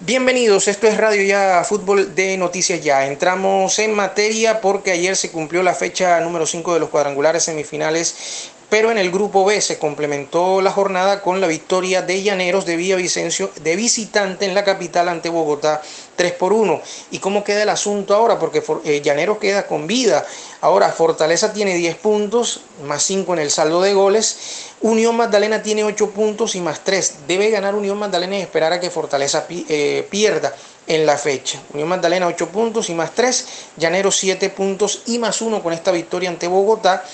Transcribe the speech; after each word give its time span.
Bienvenidos, 0.00 0.68
esto 0.68 0.86
es 0.86 0.98
Radio 0.98 1.22
Ya 1.22 1.64
Fútbol 1.64 2.14
de 2.14 2.36
Noticias 2.36 2.84
Ya. 2.84 3.06
Entramos 3.06 3.78
en 3.78 3.94
materia 3.94 4.60
porque 4.60 4.90
ayer 4.90 5.16
se 5.16 5.30
cumplió 5.30 5.62
la 5.62 5.72
fecha 5.72 6.20
número 6.20 6.44
5 6.44 6.74
de 6.74 6.80
los 6.80 6.90
cuadrangulares 6.90 7.44
semifinales 7.44 8.50
pero 8.68 8.90
en 8.90 8.98
el 8.98 9.10
grupo 9.10 9.44
B 9.44 9.60
se 9.60 9.78
complementó 9.78 10.60
la 10.60 10.72
jornada 10.72 11.22
con 11.22 11.40
la 11.40 11.46
victoria 11.46 12.02
de 12.02 12.22
Llaneros 12.22 12.66
de 12.66 12.76
Villavicencio 12.76 13.50
de 13.62 13.76
visitante 13.76 14.44
en 14.44 14.54
la 14.54 14.64
capital 14.64 15.08
ante 15.08 15.28
Bogotá 15.28 15.80
3 16.16 16.32
por 16.32 16.52
1. 16.52 16.80
¿Y 17.12 17.18
cómo 17.20 17.44
queda 17.44 17.62
el 17.62 17.68
asunto 17.68 18.14
ahora? 18.14 18.38
Porque 18.38 18.62
eh, 18.84 19.00
Llaneros 19.02 19.38
queda 19.38 19.66
con 19.66 19.86
vida. 19.86 20.26
Ahora 20.60 20.90
Fortaleza 20.90 21.52
tiene 21.52 21.74
10 21.74 21.96
puntos, 21.96 22.62
más 22.84 23.02
5 23.04 23.34
en 23.34 23.38
el 23.38 23.50
saldo 23.50 23.80
de 23.82 23.94
goles. 23.94 24.38
Unión 24.80 25.16
Magdalena 25.16 25.62
tiene 25.62 25.84
8 25.84 26.10
puntos 26.10 26.54
y 26.56 26.60
más 26.60 26.80
3. 26.82 27.26
Debe 27.28 27.50
ganar 27.50 27.74
Unión 27.74 27.98
Magdalena 27.98 28.38
y 28.38 28.42
esperar 28.42 28.72
a 28.72 28.80
que 28.80 28.90
Fortaleza 28.90 29.46
eh, 29.48 30.06
pierda 30.10 30.54
en 30.86 31.06
la 31.06 31.16
fecha. 31.18 31.60
Unión 31.72 31.88
Magdalena 31.88 32.26
8 32.26 32.48
puntos 32.48 32.90
y 32.90 32.94
más 32.94 33.12
3, 33.12 33.46
Llanero 33.76 34.10
7 34.10 34.50
puntos 34.50 35.02
y 35.06 35.18
más 35.18 35.40
1 35.40 35.62
con 35.62 35.72
esta 35.72 35.92
victoria 35.92 36.28
ante 36.28 36.48
Bogotá. 36.48 37.04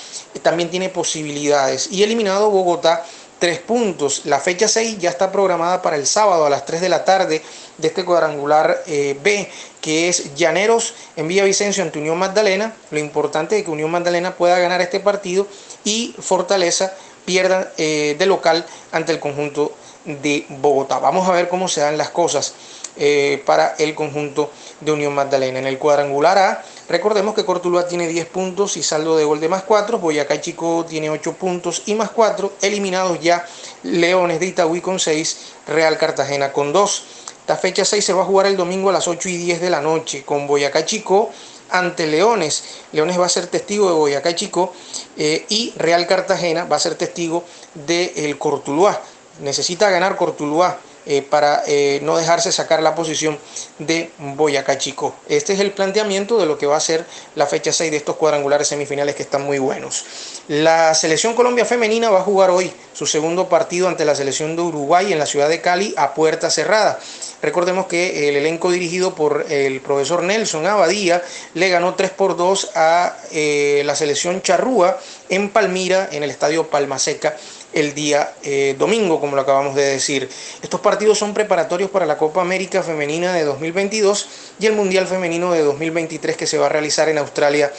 También 0.43 0.71
tiene 0.71 0.89
posibilidades. 0.89 1.91
Y 1.91 2.03
eliminado 2.03 2.51
Bogotá 2.51 3.05
3 3.43 3.59
puntos. 3.59 4.23
La 4.27 4.39
fecha 4.39 4.69
6 4.69 4.99
ya 4.99 5.11
está 5.11 5.33
programada 5.33 5.83
para 5.83 5.97
el 5.97 6.07
sábado 6.07 6.47
a 6.47 6.51
las 6.51 6.65
3 6.65 6.81
de 6.81 6.89
la 6.89 7.05
tarde 7.05 7.43
de 7.79 7.89
este 7.89 8.05
cuadrangular 8.05 8.85
eh, 8.87 9.19
B, 9.21 9.51
que 9.81 10.09
es 10.09 10.35
Llaneros 10.37 10.95
en 11.17 11.27
Villavicencio 11.27 11.83
ante 11.83 11.99
Unión 11.99 12.19
Magdalena. 12.19 12.73
Lo 12.93 13.01
importante 13.01 13.59
es 13.59 13.65
que 13.65 13.71
Unión 13.71 13.91
Magdalena 13.91 14.37
pueda 14.37 14.59
ganar 14.59 14.81
este 14.81 15.01
partido 15.01 15.49
y 15.83 16.15
Fortaleza 16.21 16.93
pierda 17.25 17.73
eh, 17.77 18.17
de 18.19 18.27
local 18.27 18.65
ante 18.93 19.13
el 19.13 19.21
conjunto 19.21 19.73
de 20.05 20.47
Bogotá. 20.49 20.99
Vamos 20.99 21.29
a 21.29 21.33
ver 21.33 21.49
cómo 21.49 21.69
se 21.69 21.81
dan 21.81 21.97
las 21.99 22.11
cosas. 22.11 22.55
Eh, 22.97 23.43
para 23.47 23.75
el 23.79 23.95
conjunto 23.95 24.51
de 24.83 24.93
Unión 24.93 25.15
Magdalena. 25.15 25.59
En 25.59 25.67
el 25.67 25.79
cuadrangular 25.79 26.37
A, 26.37 26.63
recordemos 26.91 27.35
que 27.35 27.43
Cortuluá 27.43 27.89
tiene 27.89 28.07
10 28.07 28.27
puntos 28.27 28.77
y 28.77 28.83
saldo 28.83 29.17
de 29.17 29.25
gol 29.25 29.41
de 29.41 29.49
más 29.49 29.63
4, 29.63 29.99
Boyacá 29.99 30.43
Chico 30.43 30.85
tiene 30.87 31.09
8 31.09 31.33
puntos 31.33 31.85
y 31.87 31.95
más 31.95 32.11
4, 32.11 32.53
eliminados 32.61 33.19
ya 33.19 33.47
Leones 33.83 34.41
de 34.41 34.47
Itagüí 34.47 34.83
con 34.83 34.99
6, 34.99 35.39
Real 35.69 35.97
Cartagena 35.97 36.53
con 36.53 36.75
2. 36.75 37.05
Esta 37.41 37.57
fecha 37.57 37.87
6 37.87 38.05
se 38.05 38.13
va 38.13 38.23
a 38.23 38.27
jugar 38.27 38.45
el 38.45 38.59
domingo 38.59 38.91
a 38.91 38.93
las 38.93 39.09
8 39.09 39.27
y 39.31 39.39
10 39.39 39.63
de 39.63 39.71
la 39.71 39.81
noche 39.81 40.23
con 40.23 40.47
Boyacá 40.47 40.85
Chico 40.85 41.31
ante 41.73 42.07
Leones. 42.07 42.65
Leones 42.93 43.19
va 43.19 43.27
a 43.27 43.31
ser 43.31 43.47
testigo 43.47 43.89
de 43.89 43.95
Boyacá 43.95 44.35
Chico 44.35 44.73
eh, 45.17 45.45
y 45.49 45.73
Real 45.77 46.07
Cartagena 46.07 46.65
va 46.65 46.77
a 46.77 46.81
ser 46.81 46.95
testigo 46.95 47.45
del 47.75 48.15
de 48.15 48.37
Cortuluá. 48.39 49.01
Necesita 49.41 49.91
ganar 49.91 50.17
Cortuluá 50.17 50.79
eh, 51.05 51.23
para 51.23 51.63
eh, 51.67 52.01
no 52.03 52.17
dejarse 52.17 52.53
sacar 52.53 52.83
la 52.83 52.95
posición 52.95 53.39
de 53.79 54.11
Boyacá 54.19 54.79
Chico. 54.79 55.15
Este 55.29 55.53
es 55.53 55.61
el 55.61 55.73
planteamiento 55.73 56.39
de 56.39 56.47
lo 56.47 56.59
que 56.59 56.67
va 56.67 56.77
a 56.77 56.81
ser 56.81 57.05
la 57.35 57.47
fecha 57.47 57.73
6 57.73 57.91
de 57.91 57.97
estos 57.97 58.17
cuadrangulares 58.17 58.69
semifinales 58.69 59.15
que 59.15 59.23
están 59.23 59.43
muy 59.43 59.59
buenos. 59.59 60.05
La 60.49 60.95
selección 60.95 61.35
Colombia 61.35 61.65
femenina 61.65 62.11
va 62.11 62.21
a 62.21 62.23
jugar 62.23 62.51
hoy 62.51 62.73
su 62.93 63.07
segundo 63.07 63.49
partido 63.49 63.89
ante 63.89 64.05
la 64.05 64.15
selección 64.15 64.55
de 64.55 64.63
Uruguay 64.63 65.13
en 65.13 65.19
la 65.19 65.27
ciudad 65.27 65.49
de 65.49 65.61
Cali 65.61 65.95
a 65.97 66.15
puerta 66.15 66.51
cerrada. 66.51 67.01
Recordemos 67.43 67.87
que 67.87 68.29
el 68.29 68.37
elenco 68.37 68.71
dirigido 68.71 69.17
por 69.17 69.47
el 69.51 69.81
profesor 69.81 70.23
Nelson 70.23 70.67
Abadía 70.67 71.23
le 71.55 71.69
ganó 71.69 71.95
3 71.95 72.11
por 72.11 72.37
2 72.37 72.71
a 72.77 73.17
eh, 73.33 73.83
la 73.85 73.97
selección 73.97 74.43
Charrúa 74.43 75.01
en 75.29 75.51
Palmira, 75.51 76.09
en 76.13 76.23
el 76.23 76.31
estadio 76.31 76.69
Palmaseca 76.69 77.37
el 77.73 77.95
día 77.95 78.35
eh, 78.43 78.77
domingo, 78.79 79.21
como 79.21 79.37
lo 79.37 79.43
acabamos 79.43 79.75
de 79.75 79.83
decir. 79.83 80.29
Estos 80.63 80.81
partidos 80.81 81.19
son 81.19 81.35
preparatorios 81.35 81.91
para 81.91 82.07
la 82.07 82.19
Copa 82.19 82.41
América 82.41 82.83
Femenina 82.83 83.33
de 83.33 83.45
2022 83.45 84.29
y 84.61 84.67
el 84.67 84.75
Mundial 84.75 85.07
Femenino 85.07 85.53
de 85.53 85.63
2023 85.63 86.37
que 86.37 86.47
se 86.47 86.59
va 86.59 86.67
a 86.67 86.69
realizar 86.69 87.09
en 87.09 87.19
Australia 87.19 87.73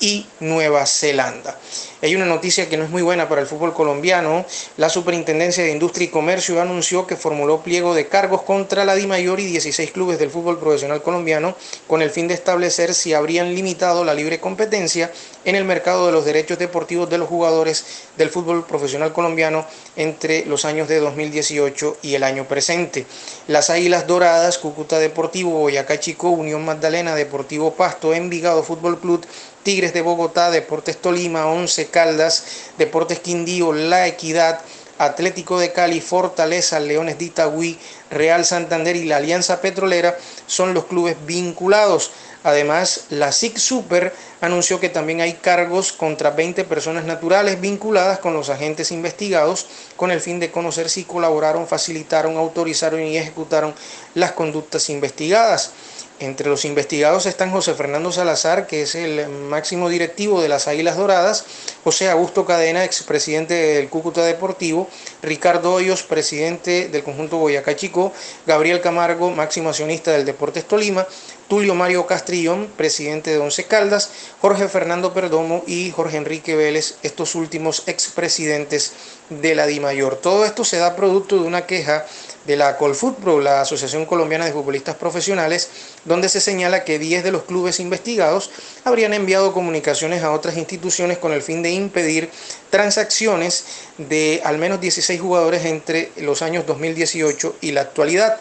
y 0.00 0.26
Nueva 0.40 0.86
Zelanda. 0.86 1.58
Hay 2.02 2.16
una 2.16 2.24
noticia 2.24 2.66
que 2.66 2.78
no 2.78 2.84
es 2.84 2.90
muy 2.90 3.02
buena 3.02 3.28
para 3.28 3.42
el 3.42 3.46
fútbol 3.46 3.74
colombiano. 3.74 4.46
La 4.78 4.88
Superintendencia 4.88 5.62
de 5.62 5.70
Industria 5.70 6.06
y 6.06 6.08
Comercio 6.08 6.60
anunció 6.60 7.06
que 7.06 7.14
formuló 7.14 7.60
pliego 7.60 7.94
de 7.94 8.08
cargos 8.08 8.40
contra 8.42 8.86
la 8.86 8.94
DIMAYOR 8.94 9.38
y 9.38 9.44
16 9.44 9.90
clubes 9.90 10.18
del 10.18 10.30
fútbol 10.30 10.58
profesional 10.58 11.02
colombiano 11.02 11.54
con 11.86 12.00
el 12.00 12.08
fin 12.08 12.26
de 12.26 12.32
establecer 12.32 12.94
si 12.94 13.12
habrían 13.12 13.54
limitado 13.54 14.02
la 14.02 14.14
libre 14.14 14.40
competencia 14.40 15.12
en 15.44 15.56
el 15.56 15.66
mercado 15.66 16.06
de 16.06 16.12
los 16.12 16.24
derechos 16.24 16.58
deportivos 16.58 17.10
de 17.10 17.18
los 17.18 17.28
jugadores 17.28 17.84
del 18.16 18.30
fútbol 18.30 18.64
profesional 18.64 19.12
colombiano 19.12 19.66
entre 19.96 20.46
los 20.46 20.64
años 20.64 20.88
de 20.88 21.00
2018 21.00 21.98
y 22.00 22.14
el 22.14 22.22
año 22.22 22.46
presente. 22.48 23.04
Las 23.46 23.68
Águilas 23.68 24.06
Doradas, 24.06 24.56
Cúcuta 24.56 24.98
Deportivo, 24.98 25.50
Boyacá 25.50 26.00
Chico, 26.00 26.30
Unión 26.30 26.64
Magdalena, 26.64 27.14
Deportivo 27.14 27.74
Pasto, 27.74 28.14
Envigado 28.14 28.62
Fútbol 28.62 28.98
Club, 29.00 29.26
Tigres 29.62 29.92
de 29.92 30.02
Bogotá, 30.02 30.50
Deportes 30.50 30.96
Tolima, 30.96 31.46
Once 31.46 31.86
Caldas, 31.86 32.44
Deportes 32.78 33.20
Quindío, 33.20 33.72
La 33.72 34.06
Equidad, 34.06 34.60
Atlético 34.98 35.58
de 35.58 35.72
Cali, 35.72 36.00
Fortaleza, 36.00 36.78
Leones 36.78 37.18
de 37.18 37.24
Itagüí, 37.26 37.78
Real 38.10 38.44
Santander 38.44 38.96
y 38.96 39.04
la 39.04 39.16
Alianza 39.16 39.60
Petrolera 39.60 40.18
son 40.46 40.74
los 40.74 40.84
clubes 40.84 41.16
vinculados. 41.24 42.10
Además, 42.44 43.06
la 43.08 43.32
SIC 43.32 43.56
Super 43.56 44.14
anunció 44.40 44.80
que 44.80 44.88
también 44.88 45.20
hay 45.20 45.34
cargos 45.34 45.92
contra 45.92 46.30
20 46.30 46.64
personas 46.64 47.04
naturales 47.04 47.60
vinculadas 47.60 48.18
con 48.18 48.34
los 48.34 48.48
agentes 48.50 48.90
investigados 48.90 49.66
con 49.96 50.10
el 50.10 50.20
fin 50.20 50.40
de 50.40 50.50
conocer 50.50 50.88
si 50.88 51.04
colaboraron, 51.04 51.68
facilitaron, 51.68 52.36
autorizaron 52.36 53.00
y 53.02 53.16
ejecutaron 53.16 53.74
las 54.14 54.32
conductas 54.32 54.88
investigadas. 54.90 55.72
Entre 56.20 56.50
los 56.50 56.66
investigados 56.66 57.24
están 57.24 57.50
José 57.50 57.72
Fernando 57.72 58.12
Salazar, 58.12 58.66
que 58.66 58.82
es 58.82 58.94
el 58.94 59.26
máximo 59.26 59.88
directivo 59.88 60.42
de 60.42 60.50
las 60.50 60.68
Águilas 60.68 60.98
Doradas, 60.98 61.46
José 61.82 62.10
Augusto 62.10 62.44
Cadena, 62.44 62.84
expresidente 62.84 63.54
del 63.54 63.88
Cúcuta 63.88 64.22
Deportivo, 64.22 64.86
Ricardo 65.22 65.72
Hoyos, 65.72 66.02
presidente 66.02 66.88
del 66.88 67.02
conjunto 67.04 67.38
Boyacá 67.38 67.74
Chico, 67.74 68.12
Gabriel 68.46 68.82
Camargo, 68.82 69.30
máximo 69.30 69.70
accionista 69.70 70.10
del 70.10 70.26
Deportes 70.26 70.68
Tolima, 70.68 71.06
Tulio 71.48 71.74
Mario 71.74 72.06
Castrillón, 72.06 72.68
presidente 72.76 73.30
de 73.30 73.38
Once 73.38 73.64
Caldas, 73.64 74.10
Jorge 74.40 74.68
Fernando 74.68 75.12
Perdomo 75.12 75.62
y 75.66 75.90
Jorge 75.90 76.16
Enrique 76.16 76.56
Vélez, 76.56 76.94
estos 77.02 77.34
últimos 77.34 77.82
expresidentes 77.86 78.94
de 79.28 79.54
la 79.54 79.66
DIMAYOR. 79.66 80.16
Todo 80.16 80.46
esto 80.46 80.64
se 80.64 80.78
da 80.78 80.96
producto 80.96 81.36
de 81.36 81.42
una 81.42 81.66
queja 81.66 82.06
de 82.46 82.56
la 82.56 82.78
Colfutpro, 82.78 83.42
la 83.42 83.60
Asociación 83.60 84.06
Colombiana 84.06 84.46
de 84.46 84.52
Futbolistas 84.52 84.96
Profesionales, 84.96 85.68
donde 86.06 86.30
se 86.30 86.40
señala 86.40 86.84
que 86.84 86.98
10 86.98 87.22
de 87.22 87.32
los 87.32 87.42
clubes 87.42 87.80
investigados 87.80 88.50
habrían 88.84 89.12
enviado 89.12 89.52
comunicaciones 89.52 90.22
a 90.22 90.32
otras 90.32 90.56
instituciones 90.56 91.18
con 91.18 91.32
el 91.32 91.42
fin 91.42 91.62
de 91.62 91.72
impedir 91.72 92.30
transacciones 92.70 93.66
de 93.98 94.40
al 94.42 94.56
menos 94.56 94.80
16 94.80 95.20
jugadores 95.20 95.66
entre 95.66 96.12
los 96.16 96.40
años 96.40 96.64
2018 96.66 97.56
y 97.60 97.72
la 97.72 97.82
actualidad. 97.82 98.40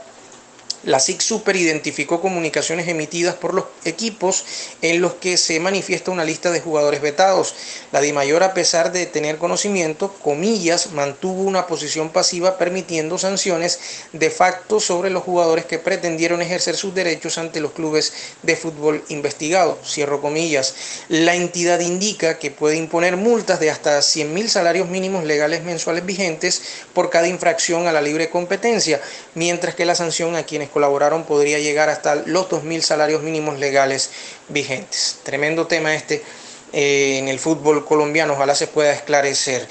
La 0.84 1.02
SIC 1.02 1.20
Super 1.20 1.58
identificó 1.58 2.22
comunicaciones 2.22 2.88
emitidas 2.88 3.36
por 3.36 3.54
los 3.54 3.66
equipos 3.84 4.46
en 4.82 5.02
los 5.02 5.14
que 5.16 5.36
se 5.36 5.60
manifiesta 5.60 6.10
una 6.10 6.24
lista 6.24 6.52
de 6.52 6.62
jugadores 6.62 7.02
vetados. 7.02 7.54
La 7.92 8.00
DIMAYOR, 8.00 8.44
a 8.44 8.54
pesar 8.54 8.94
de 8.94 9.06
tener 9.06 9.38
conocimiento, 9.38 10.14
comillas, 10.24 10.94
mantuvo 10.94 11.44
una 11.44 11.68
posición 11.68 12.12
pasiva 12.12 12.58
permitiendo 12.58 13.18
sanciones 13.18 13.80
de 14.14 14.30
facto 14.30 14.80
sobre 14.80 15.10
los 15.10 15.24
jugadores 15.24 15.66
que 15.66 15.80
pretendieron 15.80 16.42
ejercer 16.42 16.78
sus 16.78 16.96
derechos 16.96 17.38
ante 17.38 17.60
los 17.60 17.74
clubes 17.74 18.14
de 18.44 18.56
fútbol 18.56 19.04
investigado. 19.10 19.78
Cierro 19.86 20.22
comillas. 20.22 20.76
La 21.10 21.36
entidad 21.36 21.82
indica 21.82 22.40
que 22.40 22.52
puede 22.52 22.78
imponer 22.78 23.18
multas 23.18 23.60
de 23.60 23.70
hasta 23.70 24.02
100 24.02 24.34
mil 24.34 24.50
salarios 24.50 24.88
mínimos 24.88 25.26
legales 25.26 25.62
mensuales 25.62 26.06
vigentes 26.06 26.62
por 26.94 27.10
cada 27.10 27.28
infracción 27.28 27.86
a 27.86 27.92
la 27.92 28.02
libre 28.02 28.30
competencia, 28.30 29.02
mientras 29.36 29.76
que 29.76 29.84
la 29.84 29.96
sanción 29.96 30.38
a 30.38 30.44
quienes 30.44 30.69
colaboraron 30.70 31.24
podría 31.24 31.60
llegar 31.60 31.90
hasta 31.90 32.16
los 32.16 32.50
2.000 32.50 32.82
salarios 32.82 33.22
mínimos 33.22 33.60
legales 33.60 34.12
vigentes. 34.48 35.20
Tremendo 35.24 35.68
tema 35.68 35.94
este 35.96 36.24
eh, 36.72 37.18
en 37.18 37.28
el 37.28 37.40
fútbol 37.40 37.84
colombiano, 37.84 38.34
ojalá 38.34 38.54
se 38.54 38.68
pueda 38.68 38.94
esclarecer. 38.94 39.68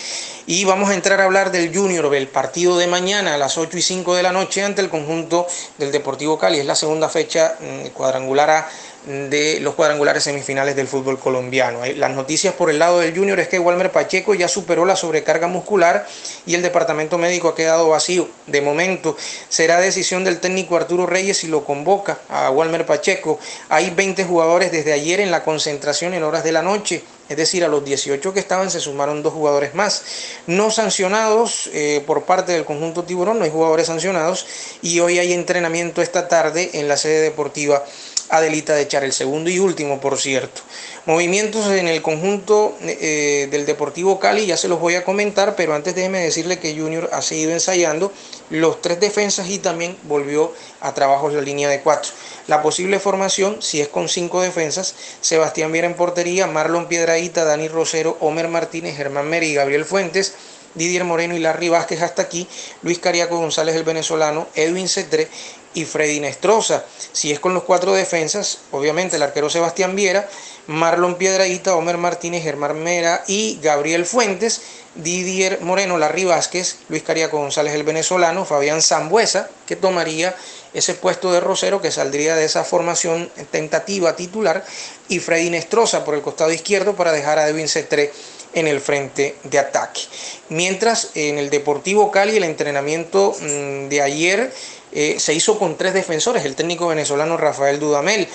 Y 0.47 0.65
vamos 0.65 0.91
a 0.91 0.95
entrar 0.95 1.21
a 1.21 1.25
hablar 1.25 1.53
del 1.53 1.75
Junior, 1.75 2.11
del 2.11 2.27
partido 2.27 2.77
de 2.77 2.87
mañana 2.87 3.35
a 3.35 3.39
las 3.39 3.57
8 3.59 3.77
y 3.77 3.83
5 3.83 4.17
de 4.17 4.23
la 4.23 4.33
noche 4.33 4.65
ante 4.65 4.81
el 4.81 4.89
conjunto 4.89 5.47
del 5.77 5.93
Deportivo 5.93 6.39
Cali. 6.39 6.59
Es 6.59 6.67
la 6.67 6.75
segunda 6.75 7.09
fecha 7.09 7.55
mm, 7.61 7.89
cuadrangular 7.91 8.51
a 8.51 8.69
de 9.09 9.59
los 9.61 9.75
cuadrangulares 9.75 10.23
semifinales 10.23 10.77
del 10.77 10.87
fútbol 10.87 11.19
colombiano. 11.19 11.81
Las 11.97 12.11
noticias 12.11 12.53
por 12.53 12.69
el 12.69 12.79
lado 12.79 13.01
del 13.01 13.17
Junior 13.17 13.41
es 13.41 13.49
que 13.49 13.59
Walmer 13.59 13.91
Pacheco 13.91 14.35
ya 14.35 14.49
superó 14.49 14.85
la 14.85 14.97
sobrecarga 14.97 15.47
muscular 15.47 16.07
y 16.45 16.55
el 16.55 16.63
departamento 16.63 17.17
médico 17.17 17.49
ha 17.49 17.55
quedado 17.55 17.89
vacío. 17.89 18.29
De 18.47 18.61
momento 18.61 19.17
será 19.49 19.81
decisión 19.81 20.25
del 20.25 20.41
técnico 20.41 20.77
Arturo 20.77 21.07
Reyes 21.07 21.39
si 21.39 21.47
lo 21.49 21.65
convoca 21.65 22.19
a 22.29 22.51
Walmer 22.51 22.85
Pacheco. 22.85 23.39
Hay 23.71 23.91
20 23.91 24.25
jugadores 24.25 24.73
desde 24.73 24.93
ayer 24.93 25.21
en 25.21 25.31
la 25.31 25.43
concentración 25.43 26.13
en 26.13 26.23
horas 26.23 26.45
de 26.45 26.53
la 26.53 26.63
noche 26.63 27.03
es 27.29 27.37
decir, 27.37 27.63
a 27.63 27.69
los 27.69 27.85
18 27.85 28.33
que 28.33 28.41
estaban 28.41 28.71
se 28.71 28.81
sumaron 28.81 29.23
dos 29.23 29.35
jugadores 29.35 29.75
más. 29.75 30.03
No 30.47 30.71
sancionados 30.71 31.69
eh, 31.75 32.03
por 32.07 32.23
parte 32.23 32.53
del 32.53 32.65
conjunto 32.65 33.05
tiburón, 33.05 33.39
no 33.39 33.45
hay 33.45 33.51
jugadores 33.51 33.87
sancionados 33.87 34.47
y 34.81 35.01
hoy 35.01 35.19
hay 35.19 35.35
entrenamiento 35.35 36.01
esta 36.01 36.27
tarde 36.29 36.71
en 36.75 36.89
la 36.89 36.97
sede 36.97 37.21
deportiva 37.21 37.85
Adelita 38.31 38.75
de 38.75 38.87
Char, 38.87 39.05
el 39.05 39.13
segundo 39.13 39.51
y 39.51 39.59
último, 39.59 40.01
por 40.01 40.19
cierto. 40.19 40.61
Movimientos 41.07 41.71
en 41.73 41.89
el 41.89 42.03
conjunto 42.03 42.77
eh, 42.83 43.49
del 43.51 43.65
Deportivo 43.65 44.19
Cali, 44.19 44.45
ya 44.47 44.57
se 44.57 44.69
los 44.69 44.79
voy 44.81 44.95
a 44.95 45.05
comentar, 45.05 45.57
pero 45.57 45.75
antes 45.75 45.95
déjeme 45.95 46.21
decirle 46.21 46.59
que 46.59 46.79
Junior 46.79 47.09
ha 47.13 47.23
seguido 47.23 47.53
ensayando 47.53 48.13
los 48.51 48.83
tres 48.83 49.01
defensas 49.01 49.49
y 49.49 49.59
también 49.59 49.97
volvió 50.03 50.53
a 50.81 50.93
trabajos 50.93 51.33
la 51.33 51.41
línea 51.41 51.69
de 51.69 51.81
cuatro. 51.81 52.13
La 52.47 52.63
posible 52.63 52.99
formación, 52.99 53.63
si 53.63 53.81
es 53.81 53.89
con 53.89 54.09
cinco 54.09 54.43
defensas, 54.43 54.95
Sebastián 55.21 55.73
Viera 55.73 55.87
en 55.87 55.95
portería, 55.95 56.47
Marlon 56.47 56.89
Piedradita, 56.89 57.45
Dani 57.45 57.69
Rosero, 57.69 58.17
Homer 58.21 58.49
Martínez, 58.49 58.97
Germán 58.97 59.29
Meri 59.29 59.49
y 59.49 59.55
Gabriel 59.55 59.85
Fuentes. 59.85 60.35
Didier 60.75 61.05
Moreno 61.05 61.35
y 61.35 61.41
Larry 61.41 61.69
Vázquez 61.69 62.03
hasta 62.03 62.23
aquí, 62.23 62.47
Luis 62.83 62.99
Cariaco 62.99 63.39
González 63.39 63.75
el 63.77 63.85
venezolano, 63.85 64.47
Edwin 64.55 64.89
Cetre 64.89 65.29
y 65.75 65.85
Freddy 65.85 66.21
Nestroza. 66.21 66.85
Si 67.13 67.33
es 67.33 67.41
con 67.41 67.55
los 67.55 67.65
cuatro 67.65 67.93
defensas, 67.93 68.59
obviamente 68.71 69.17
el 69.17 69.23
arquero 69.23 69.51
Sebastián 69.51 69.97
Viera, 69.97 70.29
Marlon 70.67 71.17
Piedradita, 71.17 71.75
Homer 71.75 71.97
Martínez, 71.97 72.43
Germán 72.43 72.83
Mera 72.83 73.25
y 73.27 73.59
Gabriel 73.63 74.05
Fuentes, 74.05 74.61
Didier 74.95 75.61
Moreno, 75.61 75.97
Larry 75.97 76.25
Vázquez, 76.25 76.79
Luis 76.89 77.03
Cariaco 77.03 77.39
González 77.39 77.75
el 77.75 77.85
venezolano, 77.85 78.45
Fabián 78.45 78.83
Zambuesa, 78.83 79.49
que 79.67 79.77
tomaría 79.77 80.35
ese 80.75 80.95
puesto 80.95 81.33
de 81.33 81.41
Rosero 81.41 81.81
que 81.81 81.91
saldría 81.91 82.35
de 82.35 82.45
esa 82.45 82.65
formación 82.65 83.31
tentativa 83.51 84.17
titular, 84.17 84.65
y 85.09 85.21
Freddy 85.21 85.51
Nestroza 85.51 86.05
por 86.05 86.15
el 86.15 86.23
costado 86.23 86.53
izquierdo 86.53 86.97
para 86.97 87.13
dejar 87.13 87.39
a 87.39 87.49
Edwin 87.49 87.69
Cetre 87.69 88.13
en 88.55 88.67
el 88.67 88.81
frente 88.81 89.37
de 89.45 89.59
ataque. 89.59 90.03
Mientras 90.49 91.11
en 91.15 91.39
el 91.39 91.51
Deportivo 91.51 92.11
Cali 92.11 92.37
el 92.37 92.45
entrenamiento 92.45 93.35
mm, 93.41 93.89
de 93.89 94.03
ayer 94.03 94.53
eh, 94.93 95.17
se 95.19 95.35
hizo 95.35 95.59
con 95.59 95.77
tres 95.77 95.95
defensores. 95.95 96.45
El 96.45 96.55
técnico 96.55 96.89
venezolano 96.89 97.37
Rafael 97.37 97.79
Dudamel 97.79 98.27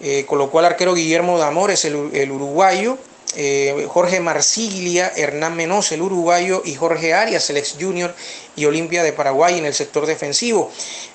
eh, 0.00 0.24
colocó 0.26 0.58
al 0.58 0.66
arquero 0.66 0.94
Guillermo 0.94 1.38
Damores, 1.38 1.84
el, 1.84 1.96
uruguayo, 2.30 2.98
eh, 3.34 3.86
Jorge 3.88 4.20
Marsiglia, 4.20 5.10
Hernán 5.16 5.56
Menos, 5.56 5.90
el 5.92 6.02
uruguayo, 6.02 6.62
y 6.64 6.74
Jorge 6.74 7.14
Arias, 7.14 7.48
el 7.48 7.56
ex 7.56 7.76
junior 7.80 8.14
y 8.56 8.66
Olimpia 8.66 9.02
de 9.02 9.12
Paraguay 9.12 9.58
en 9.58 9.64
el 9.64 9.74
sector 9.74 10.06
defensivo. 10.06 10.70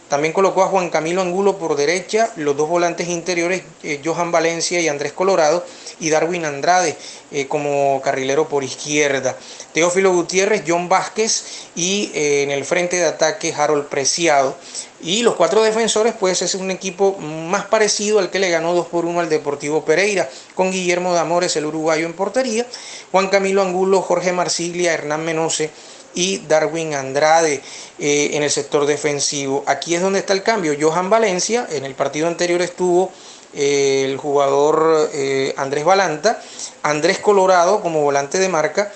También 0.09 0.33
colocó 0.33 0.63
a 0.63 0.67
Juan 0.67 0.89
Camilo 0.89 1.21
Angulo 1.21 1.57
por 1.57 1.75
derecha, 1.75 2.31
los 2.37 2.55
dos 2.55 2.69
volantes 2.69 3.09
interiores, 3.09 3.63
eh, 3.83 4.01
Johan 4.03 4.31
Valencia 4.31 4.79
y 4.79 4.87
Andrés 4.87 5.11
Colorado, 5.11 5.65
y 5.99 6.09
Darwin 6.09 6.45
Andrade 6.45 6.95
eh, 7.31 7.47
como 7.47 8.01
carrilero 8.01 8.47
por 8.47 8.63
izquierda. 8.63 9.35
Teófilo 9.73 10.13
Gutiérrez, 10.13 10.63
John 10.65 10.87
Vázquez 10.87 11.43
y 11.75 12.11
eh, 12.13 12.43
en 12.43 12.51
el 12.51 12.63
frente 12.63 12.95
de 12.97 13.05
ataque 13.05 13.53
Harold 13.53 13.87
Preciado. 13.87 14.55
Y 15.01 15.23
los 15.23 15.35
cuatro 15.35 15.61
defensores, 15.61 16.13
pues 16.19 16.41
es 16.41 16.55
un 16.55 16.71
equipo 16.71 17.17
más 17.17 17.65
parecido 17.65 18.19
al 18.19 18.29
que 18.31 18.39
le 18.39 18.49
ganó 18.49 18.73
2 18.73 18.87
por 18.87 19.05
1 19.05 19.19
al 19.19 19.29
Deportivo 19.29 19.83
Pereira, 19.83 20.29
con 20.55 20.71
Guillermo 20.71 21.13
Damores, 21.13 21.55
el 21.55 21.65
uruguayo 21.65 22.05
en 22.05 22.13
portería, 22.13 22.65
Juan 23.11 23.27
Camilo 23.27 23.61
Angulo, 23.61 24.01
Jorge 24.01 24.31
Marsiglia, 24.31 24.93
Hernán 24.93 25.23
Menose 25.23 25.69
y 26.17 26.39
Darwin 26.39 26.95
Andrade 26.95 27.61
eh, 27.99 28.31
en 28.33 28.41
el 28.41 28.49
sector 28.49 28.87
defensivo. 28.87 29.63
Aquí 29.67 29.93
es 29.93 30.01
donde 30.01 30.17
está 30.17 30.33
el 30.33 30.41
cambio. 30.41 30.75
Johan 30.79 31.11
Valencia, 31.11 31.67
en 31.69 31.85
el 31.85 31.93
partido 31.93 32.27
anterior 32.27 32.59
estuvo 32.63 33.11
eh, 33.53 34.01
el 34.03 34.17
jugador 34.17 35.11
eh, 35.13 35.53
Andrés 35.57 35.85
Balanta, 35.85 36.41
Andrés 36.81 37.19
Colorado 37.19 37.81
como 37.81 38.01
volante 38.01 38.39
de 38.39 38.49
marca, 38.49 38.91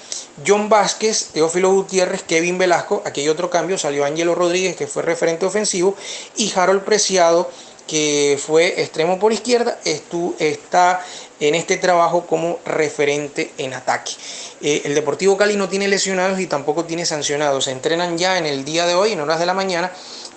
John 0.45 0.67
Vázquez, 0.67 1.27
Teófilo 1.31 1.71
Gutiérrez, 1.71 2.23
Kevin 2.23 2.57
Velasco, 2.57 3.03
aquí 3.05 3.21
hay 3.21 3.29
otro 3.29 3.51
cambio, 3.51 3.77
salió 3.77 4.03
Ángelo 4.03 4.33
Rodríguez 4.33 4.75
que 4.75 4.87
fue 4.87 5.03
referente 5.03 5.45
ofensivo. 5.45 5.95
Y 6.37 6.51
Harold 6.55 6.81
Preciado 6.81 7.51
que 7.91 8.39
fue 8.41 8.81
extremo 8.81 9.19
por 9.19 9.33
izquierda, 9.33 9.77
está 9.83 11.05
en 11.41 11.55
este 11.55 11.75
trabajo 11.75 12.25
como 12.25 12.57
referente 12.63 13.51
en 13.57 13.73
ataque. 13.73 14.13
Eh, 14.61 14.83
el 14.85 14.95
Deportivo 14.95 15.35
Cali 15.35 15.57
no 15.57 15.67
tiene 15.67 15.89
lesionados 15.89 16.39
y 16.39 16.47
tampoco 16.47 16.85
tiene 16.85 17.05
sancionados. 17.05 17.65
Se 17.65 17.71
entrenan 17.71 18.17
ya 18.17 18.37
en 18.37 18.45
el 18.45 18.63
día 18.63 18.85
de 18.85 18.95
hoy, 18.95 19.11
en 19.11 19.19
horas 19.19 19.41
de 19.41 19.45
la 19.45 19.53
mañana, 19.53 19.91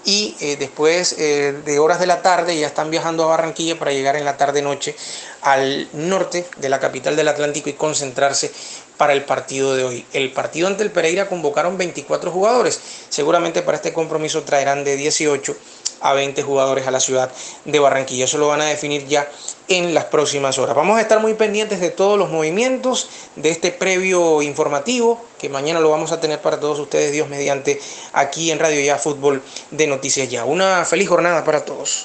y 0.04 0.34
eh, 0.40 0.56
después 0.56 1.14
eh, 1.16 1.54
de 1.64 1.78
horas 1.78 2.00
de 2.00 2.06
la 2.06 2.22
tarde 2.22 2.58
ya 2.58 2.66
están 2.66 2.90
viajando 2.90 3.22
a 3.22 3.28
Barranquilla 3.28 3.78
para 3.78 3.92
llegar 3.92 4.16
en 4.16 4.24
la 4.24 4.36
tarde-noche 4.36 4.96
al 5.40 5.88
norte 5.92 6.46
de 6.56 6.68
la 6.68 6.80
capital 6.80 7.14
del 7.14 7.28
Atlántico 7.28 7.68
y 7.68 7.74
concentrarse 7.74 8.50
para 8.96 9.12
el 9.12 9.24
partido 9.24 9.76
de 9.76 9.84
hoy. 9.84 10.06
El 10.12 10.32
partido 10.32 10.66
ante 10.66 10.82
el 10.82 10.90
Pereira 10.90 11.28
convocaron 11.28 11.78
24 11.78 12.32
jugadores. 12.32 12.80
Seguramente 13.08 13.62
para 13.62 13.76
este 13.76 13.92
compromiso 13.92 14.42
traerán 14.42 14.82
de 14.82 14.96
18 14.96 15.56
a 16.00 16.12
20 16.12 16.42
jugadores 16.42 16.86
a 16.86 16.90
la 16.90 17.00
ciudad 17.00 17.30
de 17.64 17.78
Barranquilla. 17.78 18.24
Eso 18.24 18.38
lo 18.38 18.48
van 18.48 18.60
a 18.60 18.66
definir 18.66 19.06
ya 19.06 19.28
en 19.68 19.94
las 19.94 20.04
próximas 20.06 20.58
horas. 20.58 20.76
Vamos 20.76 20.98
a 20.98 21.00
estar 21.00 21.20
muy 21.20 21.34
pendientes 21.34 21.80
de 21.80 21.90
todos 21.90 22.18
los 22.18 22.30
movimientos 22.30 23.08
de 23.36 23.50
este 23.50 23.70
previo 23.70 24.42
informativo 24.42 25.24
que 25.38 25.48
mañana 25.48 25.80
lo 25.80 25.90
vamos 25.90 26.12
a 26.12 26.20
tener 26.20 26.40
para 26.40 26.58
todos 26.58 26.78
ustedes, 26.78 27.12
Dios 27.12 27.28
mediante, 27.28 27.80
aquí 28.12 28.50
en 28.50 28.58
Radio 28.58 28.80
Ya 28.80 28.98
Fútbol 28.98 29.42
de 29.70 29.86
Noticias 29.86 30.28
Ya. 30.30 30.44
Una 30.44 30.84
feliz 30.84 31.08
jornada 31.08 31.44
para 31.44 31.64
todos. 31.64 32.02